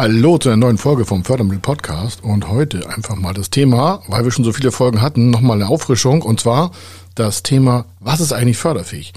Hallo 0.00 0.38
zu 0.38 0.48
einer 0.48 0.58
neuen 0.58 0.78
Folge 0.78 1.04
vom 1.04 1.24
Fördermittel 1.24 1.58
Podcast 1.58 2.22
und 2.22 2.46
heute 2.46 2.88
einfach 2.88 3.16
mal 3.16 3.34
das 3.34 3.50
Thema, 3.50 4.00
weil 4.06 4.22
wir 4.22 4.30
schon 4.30 4.44
so 4.44 4.52
viele 4.52 4.70
Folgen 4.70 5.02
hatten, 5.02 5.30
nochmal 5.30 5.56
eine 5.56 5.68
Auffrischung 5.68 6.22
und 6.22 6.38
zwar 6.38 6.70
das 7.16 7.42
Thema, 7.42 7.84
was 7.98 8.20
ist 8.20 8.32
eigentlich 8.32 8.58
förderfähig? 8.58 9.12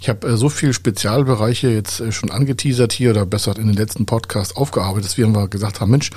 Ich 0.00 0.08
habe 0.08 0.26
äh, 0.26 0.36
so 0.36 0.48
viele 0.48 0.74
Spezialbereiche 0.74 1.68
jetzt 1.68 2.00
äh, 2.00 2.10
schon 2.10 2.32
angeteasert 2.32 2.92
hier 2.92 3.10
oder 3.10 3.24
besser 3.24 3.56
in 3.56 3.68
den 3.68 3.76
letzten 3.76 4.04
Podcast 4.04 4.56
aufgearbeitet, 4.56 5.04
dass 5.04 5.16
wir 5.16 5.28
mal 5.28 5.46
gesagt 5.46 5.80
haben, 5.80 5.92
Mensch, 5.92 6.10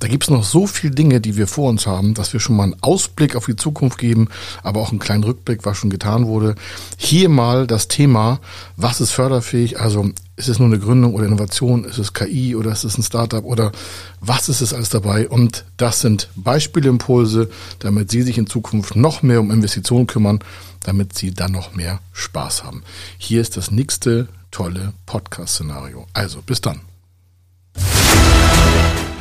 da 0.00 0.08
gibt 0.08 0.24
es 0.24 0.30
noch 0.30 0.42
so 0.42 0.66
viele 0.66 0.96
Dinge, 0.96 1.20
die 1.20 1.36
wir 1.36 1.46
vor 1.46 1.70
uns 1.70 1.86
haben, 1.86 2.14
dass 2.14 2.32
wir 2.32 2.40
schon 2.40 2.56
mal 2.56 2.64
einen 2.64 2.82
Ausblick 2.82 3.36
auf 3.36 3.46
die 3.46 3.54
Zukunft 3.54 3.96
geben, 3.96 4.28
aber 4.64 4.80
auch 4.80 4.90
einen 4.90 4.98
kleinen 4.98 5.22
Rückblick, 5.22 5.64
was 5.64 5.76
schon 5.76 5.90
getan 5.90 6.26
wurde. 6.26 6.56
Hier 6.96 7.28
mal 7.28 7.68
das 7.68 7.86
Thema, 7.86 8.40
was 8.76 9.00
ist 9.00 9.12
förderfähig? 9.12 9.78
Also 9.78 10.10
ist 10.36 10.48
es 10.48 10.58
nur 10.58 10.68
eine 10.68 10.78
Gründung 10.78 11.14
oder 11.14 11.26
Innovation? 11.26 11.84
Ist 11.84 11.98
es 11.98 12.14
KI 12.14 12.56
oder 12.56 12.72
ist 12.72 12.84
es 12.84 12.96
ein 12.96 13.02
Startup 13.02 13.44
oder 13.44 13.72
was 14.20 14.48
ist 14.48 14.60
es 14.60 14.72
alles 14.72 14.88
dabei? 14.88 15.28
Und 15.28 15.64
das 15.76 16.00
sind 16.00 16.28
Beispielimpulse, 16.36 17.50
damit 17.80 18.10
Sie 18.10 18.22
sich 18.22 18.38
in 18.38 18.46
Zukunft 18.46 18.96
noch 18.96 19.22
mehr 19.22 19.40
um 19.40 19.50
Investitionen 19.50 20.06
kümmern 20.06 20.40
damit 20.84 21.16
Sie 21.16 21.32
dann 21.32 21.52
noch 21.52 21.74
mehr 21.74 22.00
Spaß 22.12 22.64
haben. 22.64 22.82
Hier 23.18 23.40
ist 23.40 23.56
das 23.56 23.70
nächste 23.70 24.28
tolle 24.50 24.92
Podcast-Szenario. 25.06 26.06
Also 26.12 26.42
bis 26.42 26.60
dann. 26.60 26.80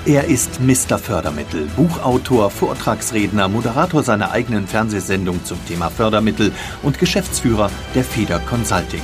Er 0.04 0.26
ist 0.26 0.59
Mr. 0.59 0.98
Fördermittel, 0.98 1.68
Buchautor, 1.76 2.50
Vortragsredner, 2.50 3.48
Moderator 3.48 4.02
seiner 4.02 4.32
eigenen 4.32 4.68
Fernsehsendung 4.68 5.46
zum 5.46 5.64
Thema 5.68 5.90
Fördermittel 5.90 6.52
und 6.82 6.98
Geschäftsführer 6.98 7.70
der 7.94 8.04
Feder 8.04 8.40
Consulting. 8.40 9.04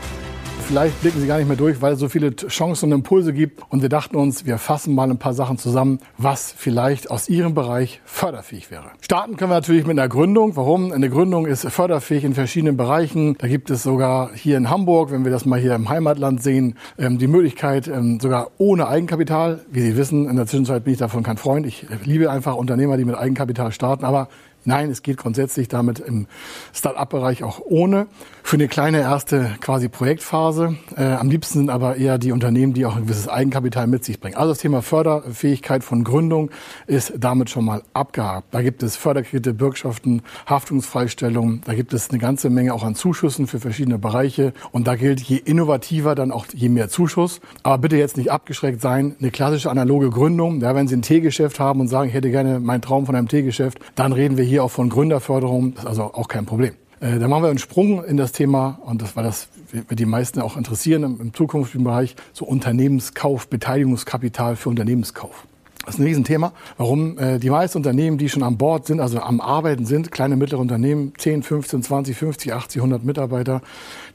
Vielleicht 0.71 1.01
blicken 1.01 1.19
Sie 1.19 1.27
gar 1.27 1.37
nicht 1.37 1.49
mehr 1.49 1.57
durch, 1.57 1.81
weil 1.81 1.95
es 1.95 1.99
so 1.99 2.07
viele 2.07 2.33
Chancen 2.33 2.85
und 2.85 2.99
Impulse 2.99 3.33
gibt. 3.33 3.61
Und 3.67 3.81
wir 3.81 3.89
dachten 3.89 4.15
uns, 4.15 4.45
wir 4.45 4.57
fassen 4.57 4.95
mal 4.95 5.11
ein 5.11 5.17
paar 5.17 5.33
Sachen 5.33 5.57
zusammen, 5.57 5.99
was 6.17 6.53
vielleicht 6.57 7.11
aus 7.11 7.27
Ihrem 7.27 7.53
Bereich 7.53 7.99
förderfähig 8.05 8.71
wäre. 8.71 8.85
Starten 9.01 9.35
können 9.35 9.51
wir 9.51 9.55
natürlich 9.55 9.85
mit 9.85 9.99
einer 9.99 10.07
Gründung. 10.07 10.55
Warum? 10.55 10.93
Eine 10.93 11.09
Gründung 11.09 11.45
ist 11.45 11.69
förderfähig 11.69 12.23
in 12.23 12.35
verschiedenen 12.35 12.77
Bereichen. 12.77 13.35
Da 13.39 13.49
gibt 13.49 13.69
es 13.69 13.83
sogar 13.83 14.31
hier 14.33 14.55
in 14.55 14.69
Hamburg, 14.69 15.11
wenn 15.11 15.25
wir 15.25 15.31
das 15.33 15.45
mal 15.45 15.59
hier 15.59 15.75
im 15.75 15.89
Heimatland 15.89 16.41
sehen, 16.41 16.77
ähm, 16.97 17.17
die 17.17 17.27
Möglichkeit, 17.27 17.89
ähm, 17.89 18.21
sogar 18.21 18.51
ohne 18.57 18.87
Eigenkapital. 18.87 19.65
Wie 19.69 19.81
Sie 19.81 19.97
wissen, 19.97 20.29
in 20.29 20.37
der 20.37 20.45
Zwischenzeit 20.45 20.85
bin 20.85 20.93
ich 20.93 20.99
davon 20.99 21.21
kein 21.21 21.35
Freund. 21.35 21.65
Ich 21.65 21.85
liebe 22.05 22.31
einfach 22.31 22.55
Unternehmer, 22.55 22.95
die 22.95 23.03
mit 23.03 23.17
Eigenkapital 23.17 23.73
starten. 23.73 24.05
Aber 24.05 24.29
Nein, 24.63 24.91
es 24.91 25.01
geht 25.01 25.17
grundsätzlich 25.17 25.67
damit 25.69 25.99
im 25.99 26.27
Start-up-Bereich 26.73 27.43
auch 27.43 27.59
ohne. 27.65 28.07
Für 28.51 28.57
eine 28.57 28.67
kleine 28.67 28.99
erste 28.99 29.55
quasi 29.61 29.87
Projektphase. 29.87 30.75
Äh, 30.97 31.03
am 31.05 31.29
liebsten 31.29 31.59
sind 31.59 31.69
aber 31.69 31.95
eher 31.95 32.17
die 32.17 32.33
Unternehmen, 32.33 32.73
die 32.73 32.85
auch 32.85 32.97
ein 32.97 33.03
gewisses 33.03 33.29
Eigenkapital 33.29 33.87
mit 33.87 34.03
sich 34.03 34.19
bringen. 34.19 34.35
Also 34.35 34.49
das 34.51 34.57
Thema 34.57 34.81
Förderfähigkeit 34.81 35.85
von 35.85 36.03
Gründung 36.03 36.51
ist 36.85 37.13
damit 37.17 37.49
schon 37.49 37.63
mal 37.63 37.81
abgehakt. 37.93 38.53
Da 38.53 38.61
gibt 38.61 38.83
es 38.83 38.97
Förderkredite, 38.97 39.53
Bürgschaften, 39.53 40.21
Haftungsfreistellungen. 40.47 41.61
Da 41.63 41.75
gibt 41.75 41.93
es 41.93 42.09
eine 42.09 42.19
ganze 42.19 42.49
Menge 42.49 42.73
auch 42.73 42.83
an 42.83 42.93
Zuschüssen 42.93 43.47
für 43.47 43.61
verschiedene 43.61 43.97
Bereiche. 43.97 44.51
Und 44.73 44.85
da 44.85 44.97
gilt, 44.97 45.21
je 45.21 45.37
innovativer, 45.37 46.13
dann 46.13 46.33
auch 46.33 46.45
je 46.53 46.67
mehr 46.67 46.89
Zuschuss. 46.89 47.39
Aber 47.63 47.77
bitte 47.77 47.95
jetzt 47.95 48.17
nicht 48.17 48.33
abgeschreckt 48.33 48.81
sein. 48.81 49.15
Eine 49.17 49.31
klassische 49.31 49.69
analoge 49.69 50.09
Gründung, 50.09 50.59
ja, 50.59 50.75
wenn 50.75 50.89
Sie 50.89 50.97
ein 50.97 51.03
Teegeschäft 51.03 51.61
haben 51.61 51.79
und 51.79 51.87
sagen, 51.87 52.09
ich 52.09 52.15
hätte 52.15 52.31
gerne 52.31 52.59
meinen 52.59 52.81
Traum 52.81 53.05
von 53.05 53.15
einem 53.15 53.29
Teegeschäft, 53.29 53.79
dann 53.95 54.11
reden 54.11 54.35
wir 54.35 54.43
hier 54.43 54.65
auch 54.65 54.71
von 54.71 54.89
Gründerförderung. 54.89 55.73
Das 55.75 55.83
ist 55.83 55.89
also 55.89 56.03
auch 56.03 56.27
kein 56.27 56.45
Problem. 56.45 56.73
Äh, 57.01 57.19
da 57.19 57.27
machen 57.27 57.43
wir 57.43 57.49
einen 57.49 57.57
Sprung 57.57 58.05
in 58.05 58.15
das 58.15 58.31
Thema 58.31 58.79
und 58.85 59.01
das 59.01 59.15
war 59.15 59.23
das 59.23 59.49
wird 59.71 59.99
die 59.99 60.05
meisten 60.05 60.39
auch 60.39 60.55
interessieren 60.55 61.03
im, 61.03 61.19
im 61.19 61.33
zukünftigen 61.33 61.83
Bereich 61.83 62.15
so 62.33 62.45
Unternehmenskauf, 62.45 63.47
Beteiligungskapital 63.47 64.55
für 64.55 64.69
Unternehmenskauf. 64.69 65.47
Das 65.85 65.95
ist 65.95 65.99
ein 65.99 66.03
Riesenthema. 66.03 66.53
Warum? 66.77 67.17
Äh, 67.17 67.39
die 67.39 67.49
meisten 67.49 67.79
Unternehmen, 67.79 68.19
die 68.19 68.29
schon 68.29 68.43
an 68.43 68.57
Bord 68.57 68.85
sind, 68.85 68.99
also 68.99 69.19
am 69.19 69.41
Arbeiten 69.41 69.85
sind, 69.85 70.11
kleine, 70.11 70.35
mittlere 70.35 70.59
Unternehmen, 70.59 71.13
10, 71.17 71.41
15, 71.41 71.81
20, 71.81 72.15
50, 72.15 72.53
80, 72.53 72.81
100 72.81 73.03
Mitarbeiter, 73.03 73.61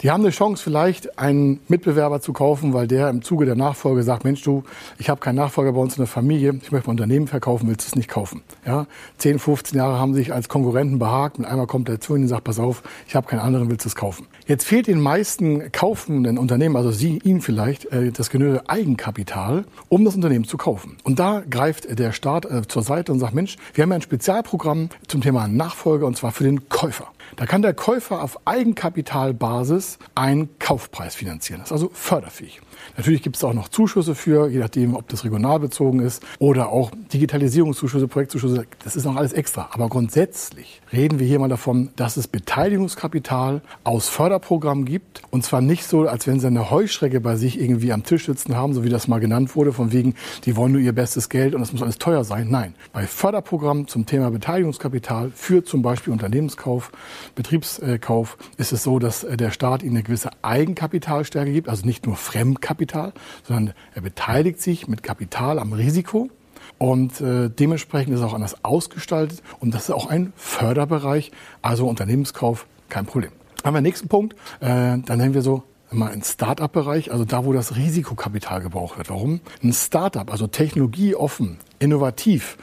die 0.02 0.12
haben 0.12 0.22
eine 0.22 0.30
Chance, 0.30 0.62
vielleicht 0.62 1.18
einen 1.18 1.58
Mitbewerber 1.66 2.20
zu 2.20 2.32
kaufen, 2.32 2.72
weil 2.72 2.86
der 2.86 3.10
im 3.10 3.22
Zuge 3.22 3.46
der 3.46 3.56
Nachfolge 3.56 4.04
sagt, 4.04 4.24
Mensch, 4.24 4.42
du, 4.42 4.62
ich 4.98 5.08
habe 5.08 5.20
keinen 5.20 5.36
Nachfolger 5.36 5.72
bei 5.72 5.80
uns 5.80 5.94
in 5.94 6.02
der 6.02 6.06
Familie, 6.06 6.58
ich 6.62 6.70
möchte 6.70 6.86
mein 6.86 6.94
Unternehmen 6.94 7.26
verkaufen, 7.26 7.68
willst 7.68 7.86
du 7.86 7.88
es 7.88 7.96
nicht 7.96 8.08
kaufen? 8.08 8.42
Ja, 8.64 8.86
10, 9.18 9.40
15 9.40 9.76
Jahre 9.76 9.98
haben 9.98 10.14
sich 10.14 10.32
als 10.32 10.48
Konkurrenten 10.48 11.00
behagt 11.00 11.38
und 11.38 11.46
einmal 11.46 11.66
kommt 11.66 11.88
der 11.88 12.00
zu 12.00 12.14
ihnen 12.14 12.24
und 12.24 12.28
sagt, 12.28 12.44
pass 12.44 12.60
auf, 12.60 12.84
ich 13.08 13.16
habe 13.16 13.26
keinen 13.26 13.40
anderen, 13.40 13.68
willst 13.70 13.84
du 13.84 13.88
es 13.88 13.96
kaufen? 13.96 14.26
Jetzt 14.46 14.64
fehlt 14.64 14.86
den 14.86 15.00
meisten 15.00 15.72
kaufenden 15.72 16.38
Unternehmen, 16.38 16.76
also 16.76 16.92
Sie, 16.92 17.18
Ihnen 17.24 17.40
vielleicht, 17.40 17.86
äh, 17.86 18.12
das 18.12 18.30
genügende 18.30 18.68
Eigenkapital, 18.68 19.64
um 19.88 20.04
das 20.04 20.14
Unternehmen 20.14 20.44
zu 20.44 20.56
kaufen. 20.56 20.96
Und 21.02 21.18
da 21.18 21.42
greift 21.56 21.98
der 21.98 22.12
Staat 22.12 22.44
äh, 22.44 22.68
zur 22.68 22.82
Seite 22.82 23.12
und 23.12 23.18
sagt, 23.18 23.34
Mensch, 23.34 23.56
wir 23.72 23.82
haben 23.82 23.90
ja 23.90 23.96
ein 23.96 24.02
Spezialprogramm 24.02 24.90
zum 25.08 25.22
Thema 25.22 25.48
Nachfolge 25.48 26.04
und 26.04 26.14
zwar 26.14 26.30
für 26.30 26.44
den 26.44 26.68
Käufer. 26.68 27.08
Da 27.34 27.46
kann 27.46 27.62
der 27.62 27.74
Käufer 27.74 28.22
auf 28.22 28.38
Eigenkapitalbasis 28.46 29.98
einen 30.14 30.58
Kaufpreis 30.58 31.14
finanzieren. 31.14 31.60
Das 31.60 31.68
ist 31.68 31.72
also 31.72 31.90
förderfähig. 31.92 32.60
Natürlich 32.96 33.22
gibt 33.22 33.36
es 33.36 33.44
auch 33.44 33.52
noch 33.52 33.68
Zuschüsse 33.68 34.14
für, 34.14 34.48
je 34.48 34.58
nachdem, 34.58 34.94
ob 34.94 35.08
das 35.08 35.24
regional 35.24 35.58
bezogen 35.60 36.00
ist 36.00 36.22
oder 36.38 36.68
auch 36.68 36.90
Digitalisierungszuschüsse, 37.12 38.08
Projektzuschüsse. 38.08 38.66
Das 38.84 38.96
ist 38.96 39.04
noch 39.04 39.16
alles 39.16 39.32
extra. 39.32 39.68
Aber 39.72 39.88
grundsätzlich 39.88 40.80
reden 40.92 41.18
wir 41.18 41.26
hier 41.26 41.38
mal 41.38 41.48
davon, 41.48 41.90
dass 41.96 42.16
es 42.16 42.28
Beteiligungskapital 42.28 43.60
aus 43.84 44.08
Förderprogrammen 44.08 44.84
gibt. 44.84 45.22
Und 45.30 45.44
zwar 45.44 45.60
nicht 45.60 45.84
so, 45.84 46.06
als 46.08 46.26
wenn 46.26 46.40
sie 46.40 46.46
eine 46.46 46.70
Heuschrecke 46.70 47.20
bei 47.20 47.36
sich 47.36 47.60
irgendwie 47.60 47.92
am 47.92 48.04
Tisch 48.04 48.26
sitzen 48.26 48.56
haben, 48.56 48.72
so 48.74 48.84
wie 48.84 48.88
das 48.88 49.08
mal 49.08 49.18
genannt 49.20 49.56
wurde, 49.56 49.72
von 49.72 49.92
wegen, 49.92 50.14
die 50.44 50.56
wollen 50.56 50.72
nur 50.72 50.80
ihr 50.80 50.94
bestes 50.94 51.28
Geld 51.28 51.54
und 51.54 51.60
das 51.60 51.72
muss 51.72 51.82
alles 51.82 51.98
teuer 51.98 52.24
sein. 52.24 52.48
Nein. 52.50 52.74
Bei 52.92 53.06
Förderprogrammen 53.06 53.88
zum 53.88 54.06
Thema 54.06 54.30
Beteiligungskapital 54.30 55.32
für 55.34 55.64
zum 55.64 55.82
Beispiel 55.82 56.12
Unternehmenskauf, 56.12 56.92
Betriebskauf 57.34 58.36
ist 58.56 58.72
es 58.72 58.82
so, 58.82 58.98
dass 58.98 59.26
der 59.28 59.50
Staat 59.50 59.82
ihnen 59.82 59.96
eine 59.96 60.02
gewisse 60.02 60.30
Eigenkapitalstärke 60.42 61.52
gibt, 61.52 61.68
also 61.68 61.86
nicht 61.86 62.06
nur 62.06 62.16
Fremdkapital, 62.16 63.12
sondern 63.44 63.74
er 63.94 64.02
beteiligt 64.02 64.60
sich 64.60 64.88
mit 64.88 65.02
Kapital 65.02 65.58
am 65.58 65.72
Risiko. 65.72 66.30
Und 66.78 67.20
äh, 67.20 67.48
dementsprechend 67.48 68.12
ist 68.12 68.20
es 68.20 68.26
auch 68.26 68.34
anders 68.34 68.64
ausgestaltet 68.64 69.42
und 69.60 69.74
das 69.74 69.84
ist 69.84 69.90
auch 69.92 70.06
ein 70.06 70.32
Förderbereich, 70.36 71.30
also 71.62 71.88
Unternehmenskauf, 71.88 72.66
kein 72.88 73.06
Problem. 73.06 73.32
Haben 73.64 73.74
wir 73.74 73.80
den 73.80 73.84
nächsten 73.84 74.08
Punkt, 74.08 74.34
äh, 74.60 74.98
dann 74.98 75.16
nennen 75.16 75.34
wir 75.34 75.42
so 75.42 75.62
mal 75.90 76.10
einen 76.10 76.22
Start-up-Bereich, 76.22 77.12
also 77.12 77.24
da, 77.24 77.44
wo 77.44 77.52
das 77.52 77.76
Risikokapital 77.76 78.60
gebraucht 78.60 78.98
wird. 78.98 79.08
Warum? 79.08 79.40
Ein 79.62 79.72
Start-up, 79.72 80.30
also 80.30 80.46
technologieoffen, 80.46 81.58
innovativ, 81.78 82.56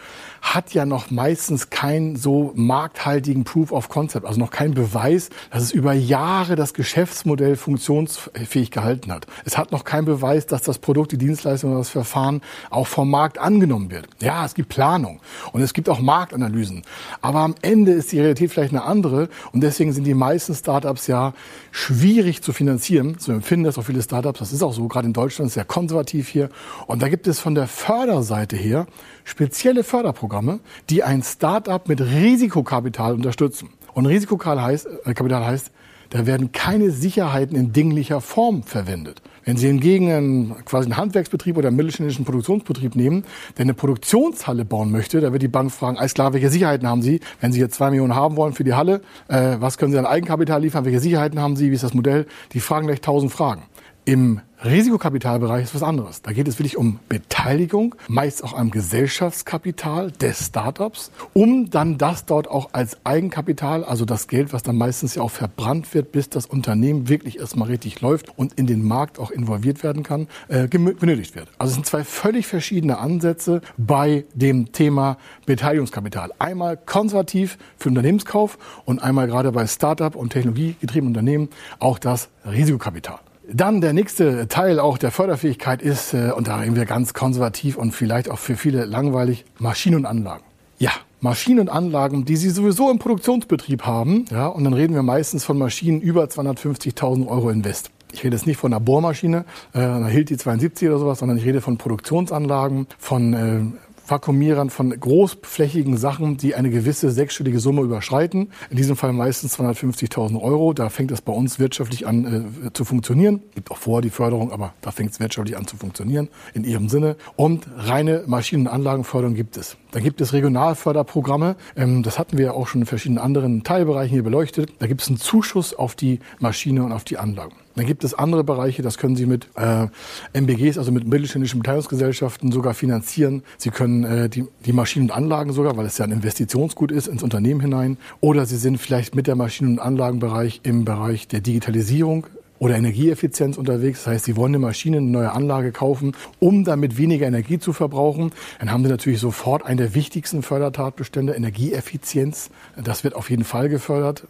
hat 0.44 0.74
ja 0.74 0.86
noch 0.86 1.10
meistens 1.10 1.70
keinen 1.70 2.18
so 2.18 2.52
markthaltigen 2.54 3.46
Proof 3.46 3.72
of 3.72 3.88
Concept, 3.88 4.26
also 4.28 4.40
noch 4.40 4.52
keinen 4.52 4.74
Beweis, 4.74 5.30
dass 5.50 5.64
es 5.64 5.72
über 5.72 5.94
Jahre 5.94 6.58
das 6.58 6.74
Geschäftsmodell 6.74 7.56
funktionsfähig 7.56 8.70
gehalten 8.70 9.12
hat. 9.12 9.26
Es 9.46 9.58
hat 9.58 9.72
noch 9.72 9.86
keinen 9.86 10.04
Beweis, 10.04 10.46
dass 10.46 10.62
das 10.62 10.80
Produkt, 10.80 11.14
die 11.14 11.18
Dienstleistung 11.18 11.72
oder 11.72 11.80
das 11.80 11.90
Verfahren 11.90 12.42
auch 12.70 12.88
vom 12.88 13.10
Markt 13.10 13.38
angenommen 13.38 13.90
wird. 13.90 14.06
Ja, 14.22 14.46
es 14.46 14.54
gibt 14.54 14.68
Planung 14.68 15.22
und 15.54 15.62
es 15.62 15.74
gibt 15.74 15.88
auch 15.88 16.02
Marktanalysen. 16.02 16.84
Aber 17.22 17.40
am 17.40 17.56
Ende 17.62 17.94
ist 17.94 18.12
die 18.12 18.20
Realität 18.20 18.52
vielleicht 18.52 18.74
eine 18.74 18.84
andere 18.84 19.30
und 19.54 19.62
deswegen 19.62 19.94
sind 19.94 20.04
die 20.04 20.14
meisten 20.14 20.54
Startups 20.54 21.08
ja 21.08 21.34
schwierig 21.72 22.44
zu 22.44 22.52
finanzieren. 22.52 23.16
So 23.18 23.32
empfinden 23.32 23.64
das 23.64 23.78
auch 23.78 23.86
viele 23.86 24.02
Startups. 24.02 24.40
Das 24.40 24.52
ist 24.52 24.62
auch 24.62 24.74
so, 24.74 24.90
gerade 24.90 25.08
in 25.08 25.14
Deutschland 25.14 25.52
sehr 25.52 25.66
konservativ 25.66 26.28
hier. 26.28 26.50
Und 26.86 27.02
da 27.02 27.08
gibt 27.08 27.28
es 27.28 27.40
von 27.40 27.56
der 27.56 27.68
Förderseite 27.68 28.58
her 28.58 28.88
spezielle 29.24 29.84
Förderprogramme, 29.84 30.60
die 30.90 31.04
ein 31.04 31.24
Start-up 31.24 31.88
mit 31.88 32.02
Risikokapital 32.02 33.14
unterstützen. 33.14 33.70
Und 33.94 34.06
Risikokapital 34.06 34.62
heißt, 34.64 34.88
äh, 35.06 35.14
Kapital 35.14 35.46
heißt, 35.46 35.72
da 36.10 36.28
werden 36.28 36.52
keine 36.52 36.92
Sicherheiten 36.92 37.56
in 37.56 37.74
dinglicher 37.74 38.22
Form 38.22 38.62
verwendet. 38.62 39.22
Wenn 39.46 39.58
Sie 39.58 39.68
hingegen 39.68 40.12
einen, 40.12 40.66
quasi 40.66 40.86
einen 40.86 40.98
Handwerksbetrieb 40.98 41.58
oder 41.58 41.70
einen 41.70 41.78
mittelständischen 41.78 42.24
Produktionsbetrieb 42.24 42.96
nehmen, 42.96 43.26
der 43.58 43.64
eine 43.64 43.74
Produktionshalle 43.74 44.64
bauen 44.64 44.92
möchte, 44.92 45.20
da 45.22 45.34
wird 45.34 45.42
die 45.42 45.48
Bank 45.48 45.72
fragen, 45.72 45.98
alles 45.98 46.14
klar, 46.14 46.34
welche 46.34 46.50
Sicherheiten 46.50 46.88
haben 46.88 47.02
Sie? 47.02 47.20
Wenn 47.42 47.52
Sie 47.52 47.60
jetzt 47.60 47.76
zwei 47.76 47.90
Millionen 47.90 48.16
haben 48.16 48.36
wollen 48.38 48.54
für 48.54 48.64
die 48.64 48.74
Halle, 48.74 49.02
äh, 49.28 49.58
was 49.60 49.78
können 49.78 49.92
Sie 49.92 49.98
an 49.98 50.06
Eigenkapital 50.06 50.62
liefern? 50.62 50.86
Welche 50.86 51.00
Sicherheiten 51.00 51.40
haben 51.40 51.56
Sie? 51.56 51.72
Wie 51.72 51.76
ist 51.76 51.84
das 51.84 51.94
Modell? 51.94 52.28
Die 52.54 52.60
fragen 52.60 52.88
gleich 52.88 53.02
tausend 53.02 53.32
Fragen. 53.32 53.64
Im 54.06 54.42
Risikokapitalbereich 54.66 55.64
ist 55.64 55.76
was 55.76 55.84
anderes. 55.84 56.22
Da 56.22 56.32
geht 56.32 56.48
es 56.48 56.60
wirklich 56.60 56.78
um 56.78 57.00
Beteiligung, 57.10 57.96
meist 58.08 58.44
auch 58.44 58.54
am 58.54 58.70
Gesellschaftskapital 58.70 60.12
des 60.12 60.48
Startups, 60.48 61.12
um 61.34 61.70
dann 61.70 61.98
das 61.98 62.26
dort 62.26 62.50
auch 62.50 62.70
als 62.74 62.98
Eigenkapital, 63.06 63.84
also 63.84 64.04
das 64.06 64.28
Geld, 64.28 64.54
was 64.54 64.64
dann 64.64 64.78
meistens 64.78 65.16
ja 65.16 65.22
auch 65.22 65.32
verbrannt 65.32 65.94
wird, 65.94 66.12
bis 66.12 66.30
das 66.30 66.46
Unternehmen 66.46 67.08
wirklich 67.08 67.40
erstmal 67.40 67.70
richtig 67.70 68.02
läuft 68.02 68.38
und 68.38 68.54
in 68.54 68.68
den 68.68 68.86
Markt 68.86 69.20
auch 69.20 69.32
involviert 69.32 69.84
werden 69.84 70.04
kann, 70.04 70.28
äh, 70.48 70.68
benötigt 70.68 71.36
wird. 71.36 71.50
Also 71.58 71.72
es 71.72 71.76
sind 71.76 71.86
zwei 71.86 72.04
völlig 72.04 72.48
verschiedene 72.48 72.98
Ansätze 72.98 73.62
bei 73.78 74.26
dem 74.34 74.72
Thema 74.72 75.18
Beteiligungskapital. 75.46 76.32
Einmal 76.40 76.78
konservativ 76.78 77.58
für 77.78 77.90
Unternehmenskauf 77.90 78.58
und 78.86 79.02
einmal 79.02 79.28
gerade 79.28 79.52
bei 79.52 79.68
Startup 79.68 80.16
und 80.16 80.32
technologiegetriebenen 80.32 81.16
Unternehmen 81.16 81.50
auch 81.80 82.00
das 82.00 82.30
Risikokapital. 82.46 83.20
Dann 83.52 83.82
der 83.82 83.94
nächste 83.94 84.48
Teil 84.48 84.80
auch 84.80 84.98
der 84.98 85.12
Förderfähigkeit 85.12 85.82
ist, 85.82 86.14
äh, 86.14 86.32
und 86.36 86.48
da 86.48 86.58
reden 86.58 86.76
wir 86.76 86.86
ganz 86.86 87.14
konservativ 87.14 87.78
und 87.78 87.92
vielleicht 87.92 88.30
auch 88.30 88.40
für 88.40 88.56
viele 88.56 88.86
langweilig, 88.86 89.44
Maschinen 89.60 89.98
und 89.98 90.06
Anlagen. 90.06 90.44
Ja, 90.80 90.92
Maschinen 91.20 91.60
und 91.60 91.70
Anlagen, 91.70 92.26
die 92.26 92.38
Sie 92.38 92.50
sowieso 92.50 92.90
im 92.90 93.00
Produktionsbetrieb 93.00 93.84
haben, 93.84 94.26
ja, 94.32 94.48
und 94.48 94.64
dann 94.64 94.74
reden 94.74 94.96
wir 94.96 95.04
meistens 95.04 95.44
von 95.44 95.58
Maschinen 95.58 96.02
über 96.02 96.26
250.000 96.26 97.28
Euro 97.28 97.50
Invest. 97.50 97.92
Ich 98.14 98.24
rede 98.24 98.36
jetzt 98.36 98.46
nicht 98.46 98.58
von 98.58 98.72
einer 98.72 98.80
Bohrmaschine, 98.80 99.44
äh, 99.74 99.80
einer 99.80 100.08
Hilti 100.08 100.38
72 100.38 100.88
oder 100.88 101.00
sowas, 101.00 101.20
sondern 101.20 101.38
ich 101.38 101.46
rede 101.46 101.62
von 101.62 101.78
Produktionsanlagen, 101.78 102.88
von 102.98 103.34
äh, 103.34 103.62
Vakuumierern 104.08 104.70
von 104.70 104.98
großflächigen 104.98 105.98
Sachen, 105.98 106.38
die 106.38 106.56
eine 106.56 106.70
gewisse 106.70 107.12
sechsstellige 107.12 107.60
Summe 107.60 107.82
überschreiten. 107.82 108.52
In 108.70 108.78
diesem 108.78 108.96
Fall 108.96 109.14
meistens 109.14 109.58
250.000 109.60 110.42
Euro. 110.42 110.74
Da 110.74 110.90
fängt 110.90 111.12
es 111.12 111.22
bei 111.22 111.34
uns 111.34 111.60
wirtschaftlich 111.60 112.08
an 112.08 112.50
äh, 112.66 112.74
zu 112.74 112.86
funktionieren. 112.86 113.42
Gibt 113.56 113.72
auch 113.72 113.78
vorher 113.78 114.02
die 114.02 114.10
Förderung, 114.10 114.52
aber 114.52 114.74
da 114.82 114.92
fängt 114.92 115.12
es 115.12 115.20
wirtschaftlich 115.20 115.58
an 115.58 115.68
zu 115.68 115.78
funktionieren 115.78 116.30
in 116.54 116.64
ihrem 116.64 116.90
Sinne. 116.90 117.16
Und 117.36 117.68
reine 117.76 118.24
Maschinen- 118.28 118.68
und 118.68 118.74
Anlagenförderung 118.74 119.36
gibt 119.36 119.58
es. 119.58 119.78
Da 119.92 120.00
gibt 120.00 120.22
es 120.22 120.34
Regionalförderprogramme. 120.34 121.56
Ähm, 121.76 122.04
das 122.04 122.20
hatten 122.20 122.38
wir 122.38 122.56
auch 122.56 122.68
schon 122.68 122.82
in 122.82 122.88
verschiedenen 122.88 123.24
anderen 123.24 123.64
Teilbereichen 123.64 124.14
hier 124.14 124.24
beleuchtet. 124.24 124.74
Da 124.80 124.88
gibt 124.88 125.02
es 125.02 125.08
einen 125.08 125.18
Zuschuss 125.18 125.74
auf 125.74 125.96
die 125.96 126.20
Maschine 126.40 126.84
und 126.84 126.92
auf 126.92 127.04
die 127.04 127.18
Anlagen. 127.18 127.63
Dann 127.76 127.86
gibt 127.86 128.04
es 128.04 128.14
andere 128.14 128.44
Bereiche, 128.44 128.82
das 128.82 128.98
können 128.98 129.16
Sie 129.16 129.26
mit 129.26 129.48
äh, 129.56 129.88
MBGs, 130.34 130.78
also 130.78 130.92
mit 130.92 131.08
mittelständischen 131.08 131.60
Beteiligungsgesellschaften 131.60 132.52
sogar 132.52 132.74
finanzieren. 132.74 133.44
Sie 133.58 133.72
können 133.72 134.04
äh, 134.04 134.30
die, 134.30 134.46
die 134.66 134.74
Maschinen 134.74 135.10
und 135.10 135.16
Anlagen 135.16 135.54
sogar, 135.54 135.76
weil 135.76 135.86
es 135.86 135.98
ja 135.98 136.06
ein 136.06 136.12
Investitionsgut 136.12 136.92
ist, 136.92 137.08
ins 137.08 137.24
Unternehmen 137.24 137.62
hinein. 137.62 137.98
Oder 138.22 138.46
Sie 138.46 138.58
sind 138.58 138.78
vielleicht 138.78 139.16
mit 139.16 139.28
der 139.28 139.36
Maschinen- 139.36 139.74
und 139.74 139.80
Anlagenbereich 139.80 140.62
im 140.64 140.86
Bereich 140.86 141.28
der 141.28 141.42
Digitalisierung 141.42 142.28
oder 142.64 142.78
Energieeffizienz 142.78 143.58
unterwegs. 143.58 144.06
Das 144.06 144.14
heißt, 144.14 144.26
Sie 144.26 144.38
wollen 144.38 144.52
eine 144.52 144.60
Maschine, 144.60 144.98
eine 144.98 145.08
neue 145.08 145.34
Anlage 145.34 145.74
kaufen, 145.74 146.16
um 146.40 146.64
damit 146.64 146.98
weniger 146.98 147.28
Energie 147.28 147.60
zu 147.60 147.74
verbrauchen. 147.74 148.32
Dann 148.60 148.72
haben 148.72 148.84
Sie 148.84 148.90
natürlich 148.90 149.20
sofort 149.20 149.66
einen 149.66 149.76
der 149.76 149.94
wichtigsten 149.96 150.44
Fördertatbestände, 150.44 151.34
Energieeffizienz. 151.34 152.52
Das 152.82 153.04
wird 153.04 153.16
auf 153.16 153.30
jeden 153.30 153.44
Fall 153.44 153.68
gefördert. 153.68 154.28